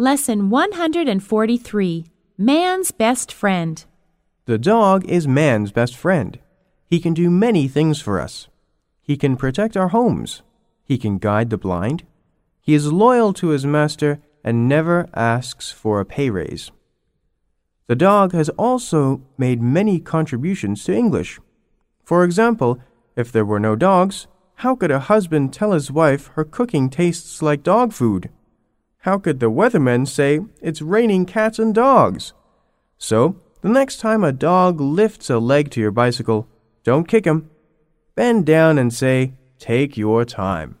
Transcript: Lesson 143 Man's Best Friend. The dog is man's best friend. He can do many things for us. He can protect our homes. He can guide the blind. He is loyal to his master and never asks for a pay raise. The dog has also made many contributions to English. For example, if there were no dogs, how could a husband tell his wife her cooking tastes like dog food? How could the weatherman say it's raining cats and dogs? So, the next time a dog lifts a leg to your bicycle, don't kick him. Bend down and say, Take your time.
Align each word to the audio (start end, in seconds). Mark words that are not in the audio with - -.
Lesson 0.00 0.48
143 0.48 2.06
Man's 2.38 2.90
Best 2.90 3.30
Friend. 3.30 3.84
The 4.46 4.56
dog 4.56 5.04
is 5.04 5.28
man's 5.28 5.72
best 5.72 5.94
friend. 5.94 6.38
He 6.86 7.00
can 7.00 7.12
do 7.12 7.28
many 7.28 7.68
things 7.68 8.00
for 8.00 8.18
us. 8.18 8.48
He 9.02 9.18
can 9.18 9.36
protect 9.36 9.76
our 9.76 9.88
homes. 9.88 10.40
He 10.82 10.96
can 10.96 11.18
guide 11.18 11.50
the 11.50 11.58
blind. 11.58 12.04
He 12.62 12.72
is 12.72 12.90
loyal 12.90 13.34
to 13.34 13.48
his 13.48 13.66
master 13.66 14.22
and 14.42 14.66
never 14.66 15.06
asks 15.12 15.70
for 15.70 16.00
a 16.00 16.06
pay 16.06 16.30
raise. 16.30 16.70
The 17.86 17.94
dog 17.94 18.32
has 18.32 18.48
also 18.56 19.20
made 19.36 19.60
many 19.60 20.00
contributions 20.00 20.82
to 20.84 20.96
English. 20.96 21.38
For 22.04 22.24
example, 22.24 22.80
if 23.16 23.30
there 23.30 23.44
were 23.44 23.60
no 23.60 23.76
dogs, 23.76 24.28
how 24.64 24.76
could 24.76 24.90
a 24.90 25.00
husband 25.12 25.52
tell 25.52 25.72
his 25.72 25.92
wife 25.92 26.28
her 26.36 26.44
cooking 26.44 26.88
tastes 26.88 27.42
like 27.42 27.62
dog 27.62 27.92
food? 27.92 28.30
How 29.04 29.18
could 29.18 29.40
the 29.40 29.50
weatherman 29.50 30.06
say 30.06 30.40
it's 30.60 30.82
raining 30.82 31.24
cats 31.24 31.58
and 31.58 31.74
dogs? 31.74 32.34
So, 32.98 33.36
the 33.62 33.70
next 33.70 33.96
time 33.96 34.22
a 34.22 34.30
dog 34.30 34.78
lifts 34.78 35.30
a 35.30 35.38
leg 35.38 35.70
to 35.70 35.80
your 35.80 35.90
bicycle, 35.90 36.46
don't 36.84 37.08
kick 37.08 37.24
him. 37.24 37.48
Bend 38.14 38.44
down 38.44 38.76
and 38.76 38.92
say, 38.92 39.32
Take 39.58 39.96
your 39.96 40.26
time. 40.26 40.79